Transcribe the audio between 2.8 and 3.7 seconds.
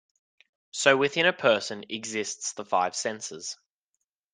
senses.